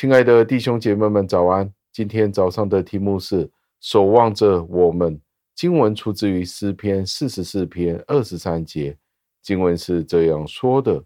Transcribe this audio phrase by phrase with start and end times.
[0.00, 1.70] 亲爱的弟兄姐妹们，早安！
[1.92, 3.50] 今天早上的题目是
[3.82, 5.20] “守望着我们”。
[5.54, 8.96] 经文出自于诗篇四十四篇二十三节。
[9.42, 11.04] 经文是这样说的：“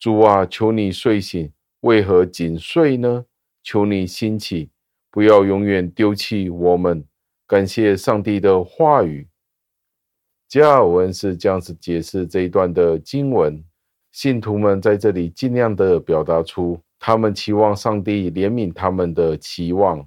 [0.00, 3.26] 主啊，求你睡醒，为何紧睡呢？
[3.62, 4.70] 求你兴起，
[5.10, 7.04] 不要永远丢弃我们。”
[7.46, 9.28] 感谢上帝的话语。
[10.48, 13.62] 加尔文是这样子解释这一段的经文。
[14.16, 20.02] 信徒们在这里尽量的表达出他们期望上帝怜悯他们的期望，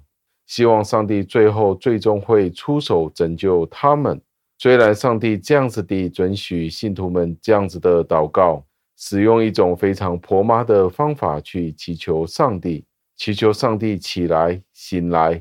[0.48, 4.20] 希望上帝最后最终会出手拯救他们。
[4.58, 8.64] 虽然上帝这样子地准许信徒们这样子的祷告，
[8.96, 12.84] 使用一种非常婆妈的方法去祈求上帝，
[13.16, 15.40] 祈求上帝起来醒来，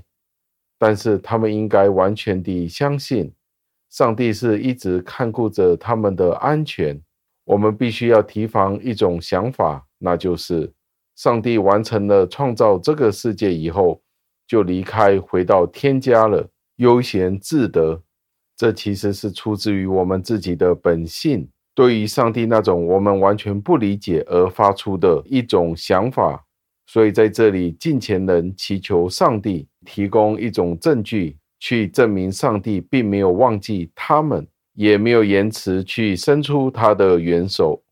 [0.77, 3.33] 但是他们应该完全地相信，
[3.89, 7.01] 上帝是一直看顾着他们的安全。
[7.49, 10.71] 我们必须要提防一种想法，那就是
[11.15, 14.03] 上帝完成了创造这个世界以后，
[14.45, 18.03] 就离开，回到天家了，悠闲自得。
[18.55, 26.45] 这其实是出自于我们自己的本性，对于上帝那种我们完全不理解而发出的一种想法。
[26.85, 34.47] 所以在这里，近前人祈求上帝提供一种证据，去证明上帝并没有忘记他们。
[34.79, 37.83] 也没有延迟去伸出他的援手。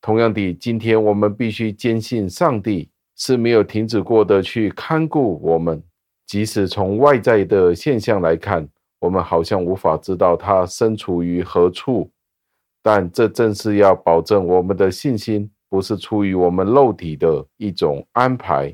[0.00, 5.82] 同样的，今天我们必须坚信上帝是没有停止过的去看顾我们，
[6.28, 8.68] 即使从外在的现象来看，
[9.00, 12.08] 我们好像无法知道他身处于何处，
[12.80, 18.72] 但这正是要保证我们的信心不是出于我们肉体的一种安排，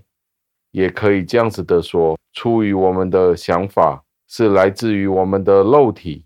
[0.72, 6.25] 也可以这样子的说，出于我们的想法是来自于我们的肉体。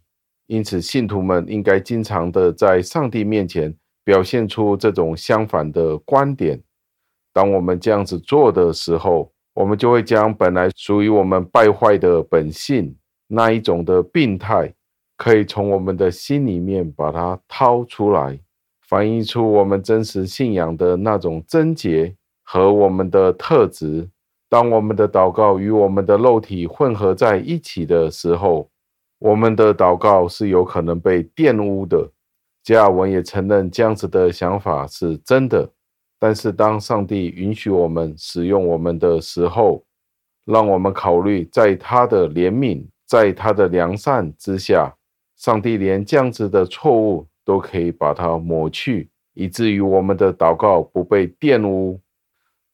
[0.50, 3.72] 因此，信徒们应该经常的在上帝面前
[4.02, 6.60] 表现出这种相反的观点。
[7.32, 12.92] 当我们这样子做的时候，我们就会将本来属于我们败坏的本性
[13.28, 14.74] 那一种的病态，
[15.16, 18.36] 可以从我们的心里面把它掏出来，
[18.88, 22.12] 反映出我们真实信仰的那种贞洁
[22.42, 24.10] 和我们的特质。
[24.48, 28.68] 当我们的祷告与我们的肉体混合在一起的时候，
[29.20, 32.10] 我们的祷告是有可能被玷污的。
[32.64, 35.70] 加尔文也承认这样子的想法是真的。
[36.18, 39.84] 但是，当上帝允许我们使用我们的时候，
[40.44, 44.94] 让我们考虑，在他的怜悯、在他的良善之下，
[45.36, 52.00] 上帝连这样子的错误都可以把它抹去，以至于我们的祷告不被玷污。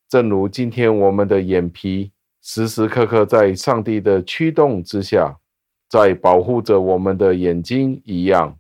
[0.09, 5.39] 正如今天我们的眼皮时时刻刻在上帝的驱动之下。
[5.89, 8.59] 在保护着我们的眼睛一样，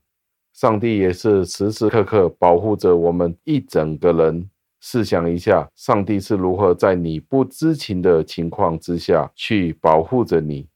[0.53, 4.49] 上帝也是时时刻刻保护着我们一整个人。
[4.81, 10.69] 试想一下，上帝是如何在你不知情的情况之下去保护着你。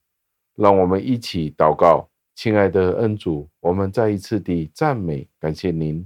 [0.56, 6.04] 让我们一起祷告，亲爱的恩主，我们再一次地赞美感谢您，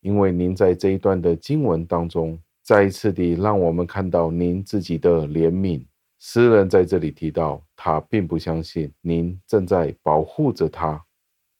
[0.00, 5.82] 因为您在这一段的经文当中，再一次地让我们看到您自己的怜悯。
[6.22, 11.02] 诗人在这里提到，他并不相信您正在保护着他，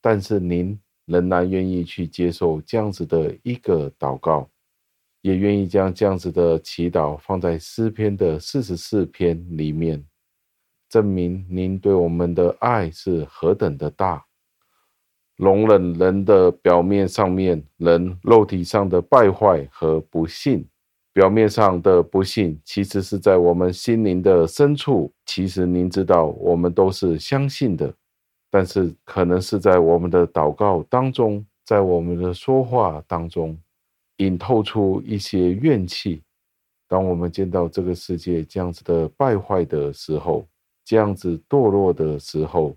[0.02, 4.46] 但是您仍然愿意去接受这样子的一个祷告，
[5.22, 10.04] 也愿意将这样子的祈祷放在诗篇的四十四篇里面，
[10.90, 14.26] 证明您对我们的爱是何等的大，
[15.36, 20.68] 容忍人的表面上面人肉体上的败坏和不幸。
[21.12, 25.12] 表面上的不幸，其实是在我们心灵的深处。
[25.26, 27.92] 其实您知道，我们都是相信的，
[28.48, 33.58] 但是可能是在我们的祷告当中，在我们的说话当中，
[34.18, 36.22] 隐透出一些怨气。
[36.86, 40.46] 当我们见到这个世界这样子的败坏的时候，
[40.84, 42.76] 这样子堕落的时候，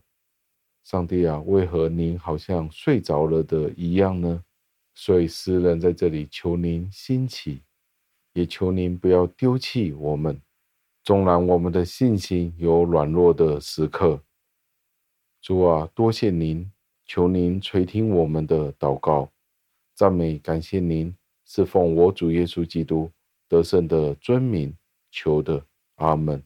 [0.83, 4.43] 上帝啊，为何您好像睡着了的一样呢？
[4.95, 7.61] 所以诗人在这里求您兴起。
[8.33, 10.41] 也求您不要丢弃我们，
[11.03, 14.21] 纵然我们的信心有软弱的时刻。
[15.41, 16.71] 主啊，多谢您，
[17.05, 19.31] 求您垂听我们的祷告，
[19.93, 21.15] 赞美感谢您，
[21.45, 23.11] 侍奉我主耶稣基督
[23.47, 24.75] 得胜的尊名
[25.11, 25.65] 求的，
[25.95, 26.43] 阿门。